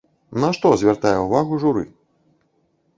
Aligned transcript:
На 0.43 0.49
што 0.59 0.71
звяртае 0.83 1.13
ўвагу 1.27 1.61
журы? 1.67 1.83